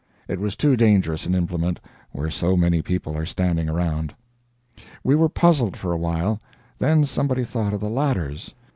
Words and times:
It 0.27 0.39
was 0.39 0.55
too 0.55 0.75
dangerous 0.75 1.27
an 1.27 1.35
implement 1.35 1.79
where 2.11 2.31
so 2.31 2.57
many 2.57 2.81
people 2.81 3.15
are 3.15 3.23
standing 3.23 3.69
around. 3.69 4.15
We 5.03 5.13
were 5.15 5.29
puzzled 5.29 5.77
for 5.77 5.91
a 5.93 5.97
while; 5.99 6.41
then 6.79 7.05
somebody 7.05 7.43
thought 7.43 7.71
of 7.75 7.81
the 7.81 7.87
ladders. 7.87 8.55